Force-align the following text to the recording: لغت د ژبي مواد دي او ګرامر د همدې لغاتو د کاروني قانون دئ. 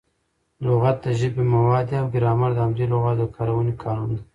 لغت 0.63 0.97
د 1.03 1.05
ژبي 1.19 1.43
مواد 1.53 1.85
دي 1.89 1.95
او 2.01 2.07
ګرامر 2.15 2.49
د 2.53 2.57
همدې 2.65 2.85
لغاتو 2.91 3.19
د 3.29 3.33
کاروني 3.35 3.73
قانون 3.83 4.09
دئ. 4.17 4.21